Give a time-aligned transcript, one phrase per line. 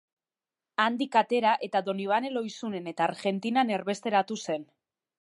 [0.85, 4.69] Handik atera eta Donibane Lohizunen eta Argentinan erbesteratu zen.